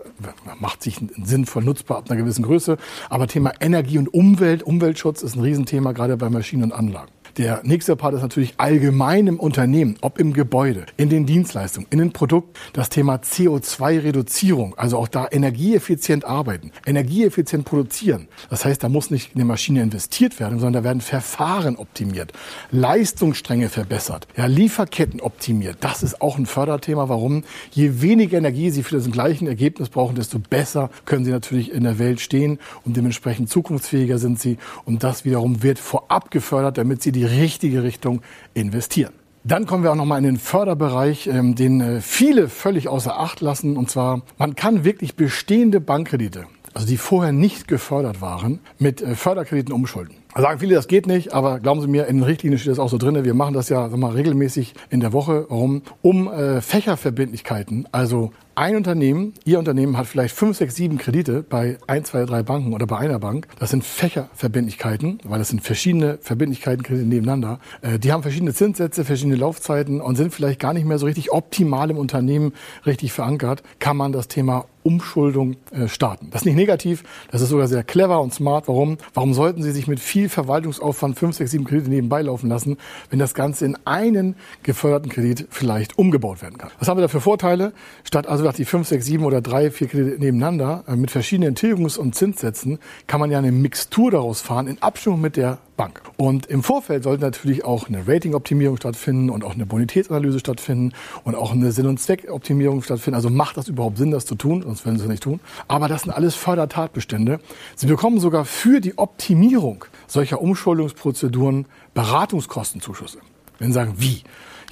Macht 0.59 0.81
sich 0.81 0.99
sinnvoll 1.23 1.63
nutzbar 1.63 1.99
ab 1.99 2.09
einer 2.09 2.19
gewissen 2.19 2.43
Größe. 2.43 2.77
Aber 3.07 3.27
Thema 3.27 3.51
Energie 3.59 3.99
und 3.99 4.11
Umwelt, 4.11 4.63
Umweltschutz 4.63 5.21
ist 5.21 5.35
ein 5.35 5.41
Riesenthema, 5.41 5.91
gerade 5.91 6.17
bei 6.17 6.31
Maschinen 6.31 6.63
und 6.63 6.71
Anlagen. 6.71 7.11
Der 7.37 7.61
nächste 7.63 7.95
Part 7.95 8.13
ist 8.13 8.21
natürlich 8.21 8.53
allgemein 8.57 9.25
im 9.25 9.39
Unternehmen, 9.39 9.95
ob 10.01 10.19
im 10.19 10.33
Gebäude, 10.33 10.85
in 10.97 11.09
den 11.09 11.25
Dienstleistungen, 11.25 11.87
in 11.89 11.97
den 11.97 12.13
Produkten, 12.13 12.53
das 12.73 12.89
Thema 12.89 13.15
CO2-Reduzierung, 13.15 14.75
also 14.77 14.99
auch 14.99 15.07
da 15.07 15.27
energieeffizient 15.31 16.25
arbeiten, 16.25 16.71
energieeffizient 16.85 17.65
produzieren. 17.65 18.27
Das 18.51 18.65
heißt, 18.65 18.83
da 18.83 18.89
muss 18.89 19.09
nicht 19.09 19.33
in 19.33 19.39
die 19.39 19.45
Maschine 19.45 19.81
investiert 19.81 20.39
werden, 20.39 20.59
sondern 20.59 20.83
da 20.83 20.87
werden 20.87 21.01
Verfahren 21.01 21.75
optimiert, 21.75 22.33
Leistungsstränge 22.69 23.69
verbessert, 23.69 24.27
ja, 24.37 24.45
Lieferketten 24.45 25.19
optimiert. 25.19 25.77
Das 25.79 26.03
ist 26.03 26.21
auch 26.21 26.37
ein 26.37 26.45
Förderthema. 26.45 27.09
Warum? 27.09 27.43
Je 27.71 28.01
weniger 28.01 28.37
Energie 28.37 28.69
Sie 28.69 28.83
für 28.83 28.95
das 28.97 29.09
gleiche 29.09 29.47
Ergebnis 29.47 29.89
brauchen, 29.89 30.15
desto 30.15 30.37
besser 30.37 30.91
können 31.05 31.25
Sie 31.25 31.31
natürlich 31.31 31.71
in 31.71 31.83
der 31.83 31.97
Welt 31.97 32.21
stehen 32.21 32.59
und 32.85 32.95
dementsprechend 32.95 33.49
zukunftsfähiger 33.49 34.19
sind 34.19 34.39
Sie. 34.39 34.59
Und 34.85 35.03
das 35.03 35.25
wiederum 35.25 35.63
wird 35.63 35.79
vorab 35.79 36.29
gefördert, 36.29 36.77
damit 36.77 37.01
Sie 37.01 37.11
die 37.11 37.22
die 37.23 37.41
richtige 37.41 37.83
Richtung 37.83 38.21
investieren. 38.53 39.13
Dann 39.45 39.65
kommen 39.65 39.83
wir 39.83 39.91
auch 39.91 39.95
noch 39.95 40.05
mal 40.05 40.17
in 40.17 40.23
den 40.23 40.37
Förderbereich, 40.37 41.27
ähm, 41.27 41.55
den 41.55 41.81
äh, 41.81 42.01
viele 42.01 42.47
völlig 42.47 42.87
außer 42.87 43.19
Acht 43.19 43.41
lassen. 43.41 43.75
Und 43.75 43.89
zwar, 43.89 44.21
man 44.37 44.55
kann 44.55 44.85
wirklich 44.85 45.15
bestehende 45.15 45.81
Bankkredite, 45.81 46.45
also 46.73 46.87
die 46.87 46.95
vorher 46.95 47.33
nicht 47.33 47.67
gefördert 47.67 48.21
waren, 48.21 48.59
mit 48.79 49.01
äh, 49.01 49.15
Förderkrediten 49.15 49.73
umschulden. 49.73 50.15
Da 50.33 50.41
sagen 50.41 50.59
viele, 50.59 50.75
das 50.75 50.87
geht 50.87 51.07
nicht, 51.07 51.33
aber 51.33 51.59
glauben 51.59 51.81
Sie 51.81 51.87
mir, 51.87 52.07
in 52.07 52.17
den 52.17 52.23
Richtlinien 52.23 52.57
steht 52.57 52.71
das 52.71 52.79
auch 52.79 52.89
so 52.89 52.97
drin. 52.97 53.23
Wir 53.23 53.33
machen 53.33 53.53
das 53.53 53.69
ja 53.69 53.87
mal, 53.89 54.13
regelmäßig 54.13 54.73
in 54.89 55.01
der 55.01 55.11
Woche. 55.11 55.45
Warum? 55.49 55.81
Um 56.01 56.27
äh, 56.27 56.61
Fächerverbindlichkeiten, 56.61 57.87
also 57.91 58.31
ein 58.55 58.75
Unternehmen, 58.75 59.33
Ihr 59.45 59.59
Unternehmen 59.59 59.97
hat 59.97 60.07
vielleicht 60.07 60.35
fünf, 60.35 60.57
sechs, 60.57 60.75
sieben 60.75 60.97
Kredite 60.97 61.43
bei 61.43 61.77
ein, 61.87 62.05
zwei, 62.05 62.25
drei 62.25 62.43
Banken 62.43 62.73
oder 62.73 62.85
bei 62.85 62.97
einer 62.97 63.19
Bank. 63.19 63.47
Das 63.59 63.71
sind 63.71 63.83
Fächerverbindlichkeiten, 63.83 65.19
weil 65.23 65.39
das 65.39 65.49
sind 65.49 65.63
verschiedene 65.63 66.19
Verbindlichkeiten, 66.21 66.83
Kredite 66.83 67.07
nebeneinander. 67.07 67.59
Äh, 67.81 67.99
die 67.99 68.11
haben 68.11 68.21
verschiedene 68.21 68.53
Zinssätze, 68.53 69.05
verschiedene 69.05 69.35
Laufzeiten 69.35 70.01
und 70.01 70.15
sind 70.15 70.33
vielleicht 70.33 70.59
gar 70.59 70.73
nicht 70.73 70.85
mehr 70.85 70.99
so 70.99 71.05
richtig 71.05 71.31
optimal 71.31 71.89
im 71.89 71.97
Unternehmen 71.97 72.53
richtig 72.85 73.11
verankert. 73.13 73.63
Kann 73.79 73.97
man 73.97 74.11
das 74.11 74.27
Thema 74.27 74.65
Umschuldung 74.83 75.55
äh, 75.71 75.87
starten. 75.87 76.29
Das 76.29 76.41
ist 76.41 76.45
nicht 76.45 76.55
negativ, 76.55 77.03
das 77.31 77.41
ist 77.41 77.49
sogar 77.49 77.67
sehr 77.67 77.83
clever 77.83 78.21
und 78.21 78.33
smart. 78.33 78.67
Warum? 78.67 78.97
Warum 79.13 79.33
sollten 79.33 79.63
Sie 79.63 79.71
sich 79.71 79.87
mit 79.87 79.99
viel 79.99 80.29
Verwaltungsaufwand 80.29 81.17
fünf, 81.17 81.35
sechs, 81.37 81.51
sieben 81.51 81.63
Kredite 81.63 81.89
nebenbei 81.89 82.21
laufen 82.21 82.49
lassen, 82.49 82.77
wenn 83.09 83.19
das 83.19 83.33
Ganze 83.33 83.65
in 83.65 83.77
einen 83.85 84.35
geförderten 84.61 85.09
Kredit 85.09 85.47
vielleicht 85.49 85.97
umgebaut 85.97 86.41
werden 86.41 86.57
kann? 86.57 86.71
Was 86.79 86.87
haben 86.87 86.97
wir 86.97 87.01
da 87.01 87.07
für 87.07 87.21
Vorteile? 87.21 87.73
Statt 88.03 88.27
also 88.27 88.42
die 88.51 88.65
fünf, 88.65 88.87
sechs, 88.87 89.05
sieben 89.05 89.23
oder 89.23 89.41
drei, 89.41 89.71
vier 89.71 89.87
Kredite 89.87 90.19
nebeneinander 90.19 90.83
äh, 90.87 90.95
mit 90.95 91.11
verschiedenen 91.11 91.55
Tilgungs- 91.55 91.97
und 91.97 92.15
Zinssätzen 92.15 92.79
kann 93.07 93.21
man 93.21 93.31
ja 93.31 93.37
eine 93.37 93.53
Mixtur 93.53 94.11
daraus 94.11 94.41
fahren 94.41 94.67
in 94.67 94.81
Abstimmung 94.81 95.21
mit 95.21 95.37
der 95.37 95.59
Bank. 95.77 96.01
Und 96.17 96.45
im 96.47 96.61
Vorfeld 96.61 97.03
sollte 97.03 97.23
natürlich 97.23 97.63
auch 97.63 97.87
eine 97.87 98.07
Ratingoptimierung 98.07 98.77
stattfinden 98.77 99.29
und 99.29 99.43
auch 99.43 99.53
eine 99.53 99.65
Bonitätsanalyse 99.65 100.39
stattfinden 100.39 100.93
und 101.23 101.35
auch 101.35 101.53
eine 101.53 101.71
Sinn- 101.71 101.87
und 101.87 101.99
Zweckoptimierung 101.99 102.81
stattfinden. 102.83 103.15
Also 103.15 103.29
macht 103.29 103.57
das 103.57 103.69
überhaupt 103.69 103.97
Sinn, 103.97 104.11
das 104.11 104.25
zu 104.25 104.35
tun? 104.35 104.61
Sonst 104.61 104.85
würden 104.85 104.97
Sie 104.97 105.03
es 105.03 105.09
nicht 105.09 105.23
tun. 105.23 105.39
Aber 105.67 105.87
das 105.87 106.03
sind 106.03 106.11
alles 106.11 106.35
Fördertatbestände. 106.35 107.39
Sie 107.75 107.87
bekommen 107.87 108.19
sogar 108.19 108.45
für 108.45 108.81
die 108.81 108.97
Optimierung 108.97 109.85
solcher 110.07 110.41
Umschuldungsprozeduren 110.41 111.65
Beratungskostenzuschüsse. 111.93 113.19
Wenn 113.59 113.69
Sie 113.69 113.73
sagen, 113.73 113.95
wie? 113.97 114.23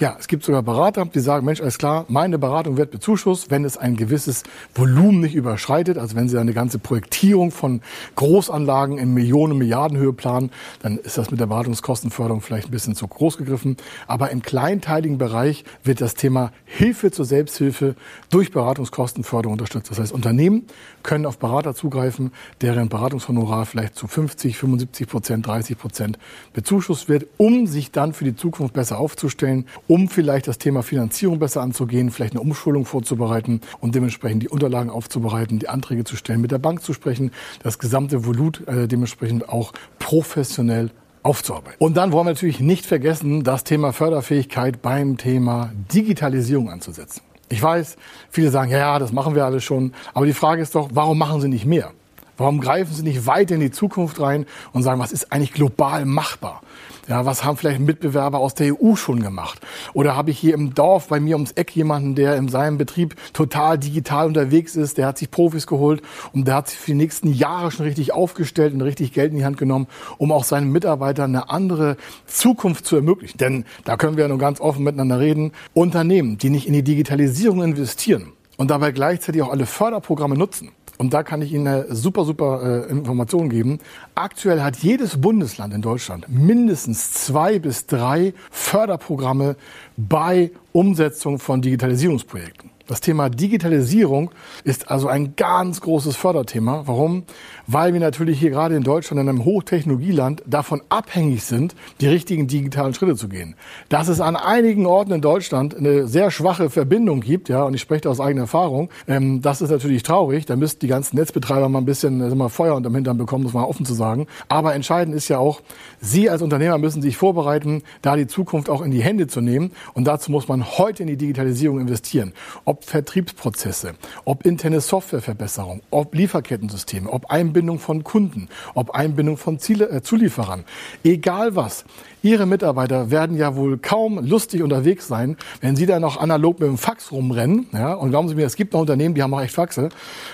Ja, 0.01 0.17
es 0.19 0.27
gibt 0.27 0.43
sogar 0.43 0.63
Berater, 0.63 1.05
die 1.05 1.19
sagen, 1.19 1.45
Mensch, 1.45 1.61
alles 1.61 1.77
klar, 1.77 2.05
meine 2.07 2.39
Beratung 2.39 2.75
wird 2.75 2.89
bezuschusst, 2.89 3.51
wenn 3.51 3.63
es 3.63 3.77
ein 3.77 3.95
gewisses 3.95 4.41
Volumen 4.73 5.19
nicht 5.19 5.35
überschreitet. 5.35 5.99
Also 5.99 6.15
wenn 6.15 6.27
Sie 6.27 6.39
eine 6.39 6.53
ganze 6.53 6.79
Projektierung 6.79 7.51
von 7.51 7.81
Großanlagen 8.15 8.97
in 8.97 9.13
Millionen, 9.13 9.59
Milliardenhöhe 9.59 10.11
planen, 10.11 10.49
dann 10.81 10.97
ist 10.97 11.19
das 11.19 11.29
mit 11.29 11.39
der 11.39 11.45
Beratungskostenförderung 11.45 12.41
vielleicht 12.41 12.69
ein 12.69 12.71
bisschen 12.71 12.95
zu 12.95 13.07
groß 13.07 13.37
gegriffen. 13.37 13.77
Aber 14.07 14.31
im 14.31 14.41
kleinteiligen 14.41 15.19
Bereich 15.19 15.65
wird 15.83 16.01
das 16.01 16.15
Thema 16.15 16.51
Hilfe 16.65 17.11
zur 17.11 17.25
Selbsthilfe 17.25 17.93
durch 18.31 18.49
Beratungskostenförderung 18.49 19.53
unterstützt. 19.53 19.91
Das 19.91 19.99
heißt, 19.99 20.13
Unternehmen 20.13 20.65
können 21.03 21.27
auf 21.27 21.37
Berater 21.37 21.75
zugreifen, 21.75 22.31
deren 22.61 22.89
Beratungshonorar 22.89 23.67
vielleicht 23.67 23.93
zu 23.93 24.07
50, 24.07 24.57
75 24.57 25.07
Prozent, 25.07 25.45
30 25.45 25.77
Prozent 25.77 26.17
bezuschusst 26.53 27.07
wird, 27.07 27.27
um 27.37 27.67
sich 27.67 27.91
dann 27.91 28.13
für 28.13 28.25
die 28.25 28.35
Zukunft 28.35 28.73
besser 28.73 28.97
aufzustellen, 28.97 29.67
um 29.91 30.07
vielleicht 30.07 30.47
das 30.47 30.57
Thema 30.57 30.83
Finanzierung 30.83 31.39
besser 31.39 31.59
anzugehen, 31.59 32.11
vielleicht 32.11 32.31
eine 32.31 32.39
Umschulung 32.39 32.85
vorzubereiten 32.85 33.59
und 33.81 33.93
dementsprechend 33.93 34.41
die 34.41 34.47
Unterlagen 34.47 34.89
aufzubereiten, 34.89 35.59
die 35.59 35.67
Anträge 35.67 36.05
zu 36.05 36.15
stellen, 36.15 36.39
mit 36.39 36.51
der 36.51 36.59
Bank 36.59 36.81
zu 36.81 36.93
sprechen, 36.93 37.31
das 37.61 37.77
gesamte 37.77 38.25
Volut 38.25 38.65
äh, 38.69 38.87
dementsprechend 38.87 39.49
auch 39.49 39.73
professionell 39.99 40.91
aufzuarbeiten. 41.23 41.75
Und 41.79 41.97
dann 41.97 42.13
wollen 42.13 42.25
wir 42.25 42.31
natürlich 42.31 42.61
nicht 42.61 42.85
vergessen, 42.85 43.43
das 43.43 43.65
Thema 43.65 43.91
Förderfähigkeit 43.91 44.81
beim 44.81 45.17
Thema 45.17 45.73
Digitalisierung 45.93 46.69
anzusetzen. 46.69 47.21
Ich 47.49 47.61
weiß, 47.61 47.97
viele 48.29 48.49
sagen, 48.49 48.71
ja, 48.71 48.77
ja, 48.77 48.97
das 48.97 49.11
machen 49.11 49.35
wir 49.35 49.43
alles 49.43 49.65
schon. 49.65 49.91
Aber 50.13 50.25
die 50.25 50.31
Frage 50.31 50.61
ist 50.61 50.73
doch, 50.73 50.91
warum 50.93 51.17
machen 51.17 51.41
Sie 51.41 51.49
nicht 51.49 51.65
mehr? 51.65 51.91
Warum 52.37 52.59
greifen 52.61 52.93
Sie 52.93 53.03
nicht 53.03 53.25
weiter 53.25 53.55
in 53.55 53.61
die 53.61 53.71
Zukunft 53.71 54.19
rein 54.19 54.45
und 54.73 54.83
sagen, 54.83 54.99
was 54.99 55.11
ist 55.11 55.31
eigentlich 55.31 55.53
global 55.53 56.05
machbar? 56.05 56.61
Ja, 57.07 57.25
was 57.25 57.43
haben 57.43 57.57
vielleicht 57.57 57.79
Mitbewerber 57.79 58.39
aus 58.39 58.53
der 58.53 58.73
EU 58.73 58.95
schon 58.95 59.21
gemacht? 59.21 59.59
Oder 59.93 60.15
habe 60.15 60.31
ich 60.31 60.39
hier 60.39 60.53
im 60.53 60.73
Dorf 60.73 61.07
bei 61.07 61.19
mir 61.19 61.35
ums 61.35 61.51
Eck 61.51 61.75
jemanden, 61.75 62.15
der 62.15 62.37
in 62.37 62.47
seinem 62.47 62.77
Betrieb 62.77 63.15
total 63.33 63.77
digital 63.79 64.27
unterwegs 64.27 64.75
ist, 64.75 64.97
der 64.97 65.07
hat 65.07 65.17
sich 65.17 65.31
Profis 65.31 65.65
geholt 65.65 66.01
und 66.31 66.47
der 66.47 66.55
hat 66.55 66.69
sich 66.69 66.77
für 66.77 66.91
die 66.91 66.97
nächsten 66.97 67.33
Jahre 67.33 67.71
schon 67.71 67.85
richtig 67.85 68.13
aufgestellt 68.13 68.73
und 68.73 68.81
richtig 68.81 69.13
Geld 69.13 69.31
in 69.31 69.39
die 69.39 69.45
Hand 69.45 69.57
genommen, 69.57 69.87
um 70.19 70.31
auch 70.31 70.43
seinen 70.43 70.71
Mitarbeitern 70.71 71.35
eine 71.35 71.49
andere 71.49 71.97
Zukunft 72.27 72.85
zu 72.85 72.95
ermöglichen. 72.95 73.39
Denn 73.39 73.65
da 73.83 73.97
können 73.97 74.15
wir 74.15 74.23
ja 74.23 74.27
nur 74.29 74.37
ganz 74.37 74.61
offen 74.61 74.83
miteinander 74.83 75.19
reden. 75.19 75.51
Unternehmen, 75.73 76.37
die 76.37 76.49
nicht 76.49 76.67
in 76.67 76.73
die 76.73 76.83
Digitalisierung 76.83 77.63
investieren 77.63 78.33
und 78.57 78.69
dabei 78.69 78.91
gleichzeitig 78.91 79.41
auch 79.41 79.51
alle 79.51 79.65
Förderprogramme 79.65 80.37
nutzen, 80.37 80.71
und 81.01 81.15
da 81.15 81.23
kann 81.23 81.41
ich 81.41 81.51
Ihnen 81.51 81.67
eine 81.67 81.95
super, 81.95 82.25
super 82.25 82.85
äh, 82.87 82.91
Information 82.91 83.49
geben. 83.49 83.79
Aktuell 84.13 84.61
hat 84.61 84.77
jedes 84.77 85.19
Bundesland 85.19 85.73
in 85.73 85.81
Deutschland 85.81 86.27
mindestens 86.29 87.11
zwei 87.13 87.57
bis 87.57 87.87
drei 87.87 88.35
Förderprogramme 88.51 89.55
bei 89.97 90.51
Umsetzung 90.73 91.39
von 91.39 91.63
Digitalisierungsprojekten. 91.63 92.69
Das 92.91 92.99
Thema 92.99 93.29
Digitalisierung 93.29 94.31
ist 94.65 94.91
also 94.91 95.07
ein 95.07 95.37
ganz 95.37 95.79
großes 95.79 96.17
Förderthema. 96.17 96.83
Warum? 96.87 97.23
Weil 97.65 97.93
wir 97.93 98.01
natürlich 98.01 98.37
hier 98.37 98.49
gerade 98.49 98.75
in 98.75 98.83
Deutschland, 98.83 99.21
in 99.21 99.29
einem 99.29 99.45
Hochtechnologieland, 99.45 100.43
davon 100.45 100.81
abhängig 100.89 101.45
sind, 101.45 101.73
die 102.01 102.09
richtigen 102.09 102.47
digitalen 102.47 102.93
Schritte 102.93 103.15
zu 103.15 103.29
gehen. 103.29 103.55
Dass 103.87 104.09
es 104.09 104.19
an 104.19 104.35
einigen 104.35 104.85
Orten 104.85 105.13
in 105.13 105.21
Deutschland 105.21 105.73
eine 105.73 106.05
sehr 106.05 106.31
schwache 106.31 106.69
Verbindung 106.69 107.21
gibt, 107.21 107.47
ja, 107.47 107.63
und 107.63 107.73
ich 107.75 107.79
spreche 107.79 108.01
da 108.01 108.09
aus 108.09 108.19
eigener 108.19 108.41
Erfahrung, 108.41 108.89
ähm, 109.07 109.41
das 109.41 109.61
ist 109.61 109.69
natürlich 109.69 110.03
traurig. 110.03 110.45
Da 110.45 110.57
müssten 110.57 110.81
die 110.81 110.87
ganzen 110.87 111.15
Netzbetreiber 111.15 111.69
mal 111.69 111.79
ein 111.79 111.85
bisschen 111.85 112.19
äh, 112.19 112.35
mal 112.35 112.49
Feuer 112.49 112.75
unterm 112.75 112.95
Hintern 112.95 113.17
bekommen, 113.17 113.45
muss 113.45 113.53
man 113.53 113.63
offen 113.63 113.85
zu 113.85 113.93
sagen. 113.93 114.27
Aber 114.49 114.75
entscheidend 114.75 115.15
ist 115.15 115.29
ja 115.29 115.37
auch, 115.37 115.61
Sie 116.01 116.29
als 116.29 116.41
Unternehmer 116.41 116.77
müssen 116.77 117.01
sich 117.01 117.15
vorbereiten, 117.15 117.83
da 118.01 118.17
die 118.17 118.27
Zukunft 118.27 118.69
auch 118.69 118.81
in 118.81 118.91
die 118.91 119.01
Hände 119.01 119.27
zu 119.27 119.39
nehmen. 119.39 119.71
Und 119.93 120.07
dazu 120.07 120.29
muss 120.29 120.49
man 120.49 120.77
heute 120.77 121.03
in 121.03 121.07
die 121.07 121.15
Digitalisierung 121.15 121.79
investieren. 121.79 122.33
Ob 122.65 122.80
Vertriebsprozesse, 122.85 123.93
ob 124.25 124.45
interne 124.45 124.81
Softwareverbesserung, 124.81 125.81
ob 125.89 126.15
Lieferkettensysteme, 126.15 127.09
ob 127.09 127.31
Einbindung 127.31 127.79
von 127.79 128.03
Kunden, 128.03 128.49
ob 128.73 128.91
Einbindung 128.91 129.37
von 129.37 129.59
Ziele, 129.59 129.89
äh, 129.89 130.01
Zulieferern. 130.01 130.65
Egal 131.03 131.55
was. 131.55 131.85
Ihre 132.23 132.45
Mitarbeiter 132.45 133.09
werden 133.09 133.35
ja 133.35 133.55
wohl 133.55 133.79
kaum 133.79 134.23
lustig 134.23 134.61
unterwegs 134.61 135.07
sein, 135.07 135.37
wenn 135.59 135.75
Sie 135.75 135.87
da 135.87 135.99
noch 135.99 136.17
analog 136.17 136.59
mit 136.59 136.69
dem 136.69 136.77
Fax 136.77 137.11
rumrennen. 137.11 137.67
Ja, 137.73 137.93
und 137.93 138.11
glauben 138.11 138.27
Sie 138.29 138.35
mir, 138.35 138.45
es 138.45 138.55
gibt 138.55 138.73
noch 138.73 138.81
Unternehmen, 138.81 139.15
die 139.15 139.23
haben 139.23 139.33
auch 139.33 139.41
echt 139.41 139.55
Faxe 139.55 139.89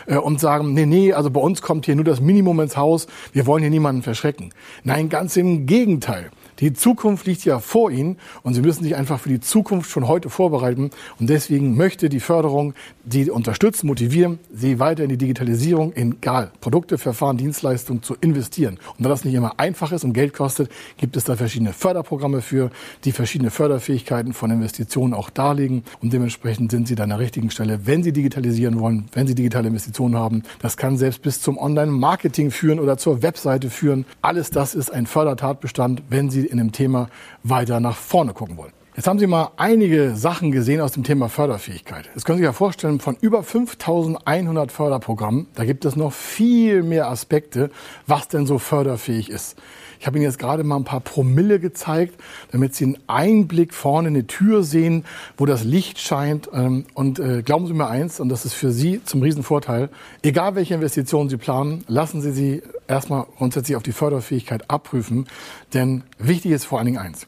äh, 0.05 0.17
und 0.17 0.39
sagen, 0.41 0.73
nee, 0.73 0.85
nee, 0.85 1.13
also 1.13 1.29
bei 1.29 1.39
uns 1.39 1.61
kommt 1.61 1.85
hier 1.85 1.95
nur 1.95 2.03
das 2.03 2.19
Minimum 2.19 2.59
ins 2.59 2.75
Haus. 2.75 3.07
Wir 3.31 3.45
wollen 3.45 3.61
hier 3.61 3.69
niemanden 3.69 4.01
verschrecken. 4.01 4.53
Nein, 4.83 5.07
ganz 5.07 5.37
im 5.37 5.65
Gegenteil. 5.65 6.29
Die 6.59 6.73
Zukunft 6.73 7.27
liegt 7.27 7.45
ja 7.45 7.59
vor 7.59 7.91
Ihnen 7.91 8.17
und 8.41 8.55
Sie 8.55 8.61
müssen 8.61 8.83
sich 8.83 8.95
einfach 8.95 9.19
für 9.19 9.29
die 9.29 9.39
Zukunft 9.39 9.91
schon 9.91 10.07
heute 10.07 10.29
vorbereiten. 10.29 10.89
Und 11.19 11.29
deswegen 11.29 11.75
möchte 11.75 12.09
die 12.09 12.19
Förderung 12.19 12.73
Sie 13.07 13.29
unterstützen, 13.29 13.87
motivieren, 13.87 14.39
Sie 14.51 14.79
weiter 14.79 15.03
in 15.03 15.09
die 15.09 15.17
Digitalisierung, 15.17 15.93
in 15.93 16.13
egal, 16.13 16.51
Produkte, 16.59 16.97
Verfahren, 16.97 17.37
Dienstleistungen 17.37 18.01
zu 18.01 18.15
investieren. 18.19 18.79
Und 18.97 19.03
da 19.03 19.09
das 19.09 19.23
nicht 19.23 19.35
immer 19.35 19.59
einfach 19.59 19.91
ist 19.91 20.03
und 20.03 20.13
Geld 20.13 20.33
kostet, 20.33 20.71
gibt 20.97 21.15
es 21.15 21.25
da 21.25 21.35
verschiedene 21.35 21.73
Förderprogramme 21.73 22.41
für, 22.41 22.71
die 23.05 23.11
verschiedene 23.11 23.51
Förderfähigkeiten 23.51 24.33
von 24.33 24.49
Investitionen 24.49 25.13
auch 25.13 25.29
darlegen. 25.29 25.83
Und 26.01 26.11
dementsprechend 26.11 26.71
sind 26.71 26.87
Sie 26.87 26.95
da 26.95 27.03
an 27.03 27.09
der 27.09 27.19
richtigen 27.19 27.51
Stelle, 27.51 27.85
wenn 27.85 28.01
Sie 28.01 28.13
digitalisieren 28.13 28.79
wollen, 28.79 29.05
wenn 29.13 29.27
Sie 29.27 29.35
digitale 29.35 29.67
Investitionen 29.67 30.15
haben. 30.15 30.43
Das 30.59 30.75
kann 30.75 30.97
selbst 30.97 31.21
bis 31.21 31.39
zum 31.39 31.57
Online-Marketing 31.57 32.49
führen 32.49 32.79
oder 32.79 32.97
zur 32.97 33.21
Webseite 33.21 33.69
führen. 33.69 34.05
Alles 34.21 34.49
das 34.49 34.73
ist 34.73 34.91
ein 34.91 35.05
Fördertatbestand, 35.05 36.01
wenn 36.09 36.31
Sie 36.31 36.46
in 36.47 36.57
dem 36.57 36.71
Thema 36.71 37.09
weiter 37.43 37.79
nach 37.79 37.95
vorne 37.95 38.33
gucken 38.33 38.57
wollen. 38.57 38.76
Jetzt 38.97 39.05
haben 39.05 39.19
Sie 39.19 39.27
mal 39.27 39.51
einige 39.57 40.15
Sachen 40.15 40.51
gesehen 40.51 40.81
aus 40.81 40.93
dem 40.93 41.03
Thema 41.03 41.29
Förderfähigkeit. 41.29 42.09
Jetzt 42.15 42.25
können 42.25 42.39
Sie 42.39 42.41
sich 42.41 42.47
ja 42.47 42.51
vorstellen, 42.51 42.99
von 42.99 43.15
über 43.21 43.43
5100 43.43 44.71
Förderprogrammen, 44.71 45.45
da 45.53 45.65
gibt 45.65 45.85
es 45.85 45.95
noch 45.95 46.11
viel 46.11 46.81
mehr 46.81 47.07
Aspekte, 47.07 47.69
was 48.07 48.27
denn 48.27 48.47
so 48.47 48.57
förderfähig 48.57 49.29
ist. 49.29 49.55
Ich 49.99 50.07
habe 50.07 50.17
Ihnen 50.17 50.25
jetzt 50.25 50.39
gerade 50.39 50.63
mal 50.63 50.77
ein 50.77 50.83
paar 50.83 51.01
Promille 51.01 51.59
gezeigt, 51.59 52.19
damit 52.51 52.73
Sie 52.73 52.85
einen 52.85 52.97
Einblick 53.05 53.75
vorne 53.75 54.07
in 54.07 54.13
die 54.15 54.25
Tür 54.25 54.63
sehen, 54.63 55.05
wo 55.37 55.45
das 55.45 55.63
Licht 55.63 55.99
scheint. 55.99 56.49
Ähm, 56.51 56.85
und 56.95 57.19
äh, 57.19 57.43
glauben 57.43 57.67
Sie 57.67 57.73
mir 57.73 57.87
eins, 57.87 58.19
und 58.19 58.29
das 58.29 58.45
ist 58.45 58.53
für 58.53 58.71
Sie 58.71 59.03
zum 59.03 59.21
Riesenvorteil, 59.21 59.89
egal 60.23 60.55
welche 60.55 60.73
Investitionen 60.73 61.29
Sie 61.29 61.37
planen, 61.37 61.83
lassen 61.87 62.21
Sie 62.21 62.31
sie 62.31 62.63
erstmal 62.87 63.27
grundsätzlich 63.37 63.77
auf 63.77 63.83
die 63.83 63.91
Förderfähigkeit 63.91 64.71
abprüfen. 64.71 65.27
Denn 65.75 66.01
wichtig 66.17 66.51
ist 66.51 66.65
vor 66.65 66.79
allen 66.79 66.87
Dingen 66.87 66.97
eins. 66.97 67.27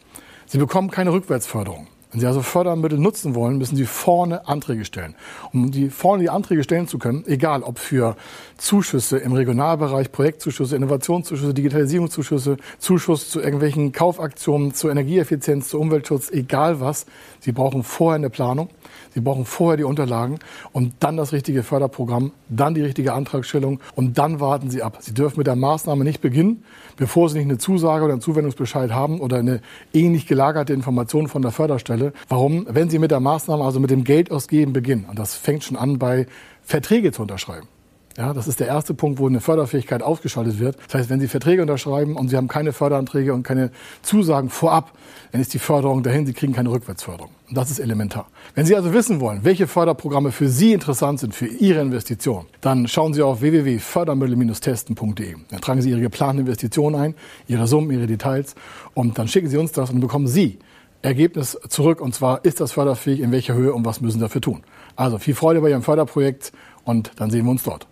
Sie 0.52 0.58
bekommen 0.58 0.90
keine 0.90 1.14
Rückwärtsförderung. 1.14 1.86
Wenn 2.12 2.22
Sie 2.22 2.26
also 2.26 2.42
Fördermittel 2.42 2.98
nutzen 2.98 3.36
wollen, 3.36 3.60
müssen 3.60 3.76
Sie 3.76 3.86
vorne 3.86 4.48
Anträge 4.48 4.84
stellen. 4.84 5.14
Um 5.54 5.70
die 5.70 5.92
vorne 5.92 6.24
die 6.24 6.32
Anträge 6.32 6.64
stellen 6.64 6.88
zu 6.88 6.98
können, 6.98 7.24
egal 7.28 7.62
ob 7.62 7.78
für 7.78 8.16
Zuschüsse 8.58 9.20
im 9.20 9.34
Regionalbereich, 9.34 10.12
Projektzuschüsse, 10.12 10.76
Innovationszuschüsse, 10.76 11.54
Digitalisierungszuschüsse, 11.54 12.58
Zuschuss 12.80 13.30
zu 13.30 13.42
irgendwelchen 13.42 13.92
Kaufaktionen, 13.92 14.74
zur 14.74 14.90
Energieeffizienz, 14.90 15.70
zu 15.70 15.80
Umweltschutz, 15.80 16.32
egal 16.32 16.80
was, 16.80 17.06
Sie 17.42 17.52
brauchen 17.52 17.84
vorher 17.84 18.16
eine 18.16 18.32
Planung. 18.32 18.70
Sie 19.14 19.22
brauchen 19.22 19.46
vorher 19.46 19.78
die 19.78 19.84
Unterlagen 19.84 20.40
und 20.72 20.94
dann 21.00 21.18
das 21.18 21.34
richtige 21.34 21.64
Förderprogramm, 21.64 22.32
dann 22.48 22.76
die 22.76 22.82
richtige 22.82 23.14
Antragstellung 23.14 23.80
und 23.96 24.18
dann 24.18 24.40
warten 24.40 24.70
Sie 24.70 24.84
ab. 24.84 25.00
Sie 25.02 25.14
dürfen 25.14 25.40
mit 25.40 25.48
der 25.48 25.56
Maßnahme 25.56 26.04
nicht 26.04 26.22
beginnen, 26.22 26.64
bevor 26.96 27.30
Sie 27.30 27.40
nicht 27.40 27.48
eine 27.48 27.58
Zusage 27.58 28.04
oder 28.04 28.14
einen 28.14 28.22
Zuwendungsbescheid 28.22 28.92
haben 28.92 29.20
oder 29.20 29.38
eine 29.38 29.62
ähnlich 29.94 30.28
gelagerte 30.28 30.74
Information 30.74 31.28
von 31.28 31.42
der 31.42 31.52
Förderstelle. 31.52 31.99
Warum? 32.28 32.66
Wenn 32.70 32.90
Sie 32.90 33.00
mit 33.00 33.12
der 33.12 33.20
Maßnahme, 33.20 33.64
also 33.64 33.80
mit 33.80 33.90
dem 33.90 34.04
Geld 34.04 34.32
ausgeben 34.32 34.74
beginnen, 34.74 35.06
und 35.10 35.20
das 35.20 35.36
fängt 35.36 35.64
schon 35.64 35.78
an 35.78 36.00
bei 36.00 36.26
Verträge 36.64 37.12
zu 37.12 37.22
unterschreiben. 37.22 37.68
Ja, 38.20 38.34
das 38.34 38.50
ist 38.50 38.60
der 38.60 38.68
erste 38.68 38.94
Punkt, 38.94 39.18
wo 39.18 39.28
eine 39.28 39.40
Förderfähigkeit 39.40 40.04
ausgeschaltet 40.04 40.60
wird. 40.60 40.76
Das 40.88 40.96
heißt, 40.96 41.10
wenn 41.10 41.22
Sie 41.22 41.30
Verträge 41.30 41.62
unterschreiben 41.62 42.18
und 42.18 42.28
Sie 42.28 42.36
haben 42.36 42.50
keine 42.50 42.74
Förderanträge 42.74 43.34
und 43.34 43.44
keine 43.44 43.72
Zusagen 44.02 44.50
vorab, 44.50 44.92
dann 45.32 45.40
ist 45.40 45.54
die 45.54 45.60
Förderung 45.60 46.04
dahin, 46.04 46.26
Sie 46.26 46.34
kriegen 46.34 46.52
keine 46.52 46.70
Rückwärtsförderung. 46.70 47.32
Und 47.48 47.58
das 47.58 47.72
ist 47.72 47.80
elementar. 47.80 48.28
Wenn 48.56 48.66
Sie 48.66 48.76
also 48.76 48.94
wissen 48.94 49.22
wollen, 49.22 49.46
welche 49.46 49.68
Förderprogramme 49.68 50.34
für 50.34 50.50
Sie 50.50 50.74
interessant 50.74 51.22
sind, 51.22 51.34
für 51.34 51.48
Ihre 51.48 51.80
Investition, 51.80 52.46
dann 52.60 52.90
schauen 52.90 53.14
Sie 53.14 53.22
auf 53.22 53.40
www.fördermittel-testen.de. 53.40 55.36
Dann 55.50 55.62
tragen 55.62 55.82
Sie 55.82 55.90
Ihre 55.90 56.02
geplanten 56.02 56.40
Investitionen 56.42 57.00
ein, 57.00 57.16
Ihre 57.48 57.68
Summen, 57.68 57.90
Ihre 57.92 58.08
Details 58.08 58.56
und 58.96 59.18
dann 59.18 59.30
schicken 59.30 59.48
Sie 59.48 59.58
uns 59.58 59.72
das 59.72 59.92
und 59.92 60.02
bekommen 60.02 60.28
Sie 60.28 60.60
Ergebnis 61.02 61.58
zurück 61.70 62.02
und 62.02 62.14
zwar 62.14 62.44
ist 62.46 62.60
das 62.60 62.74
förderfähig, 62.74 63.22
in 63.22 63.32
welcher 63.32 63.54
Höhe 63.54 63.74
und 63.74 63.86
was 63.86 64.02
müssen 64.02 64.20
Sie 64.20 64.24
dafür 64.24 64.42
tun. 64.42 64.64
Also 64.96 65.18
viel 65.18 65.36
Freude 65.36 65.62
bei 65.62 65.70
Ihrem 65.70 65.84
Förderprojekt 65.84 66.52
und 66.84 67.12
dann 67.18 67.30
sehen 67.30 67.46
wir 67.46 67.52
uns 67.52 67.64
dort. 67.64 67.89